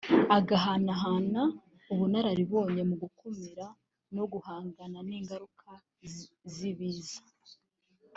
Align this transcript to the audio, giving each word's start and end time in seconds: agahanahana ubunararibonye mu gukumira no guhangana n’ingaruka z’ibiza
agahanahana 0.37 1.41
ubunararibonye 1.91 2.81
mu 2.89 2.95
gukumira 3.03 3.65
no 4.15 4.23
guhangana 4.31 4.99
n’ingaruka 5.09 5.69
z’ibiza 6.53 7.19